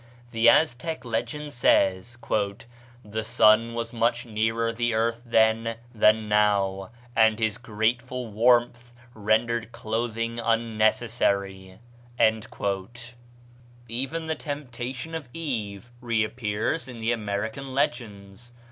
[0.31, 2.17] The Aztec legend says,
[3.05, 9.71] "The sun was much nearer the earth then than now, and his grateful warmth rendered
[9.71, 11.77] clothing unnecessary."
[12.17, 18.53] Even the temptation of Eve reappears in the American legends.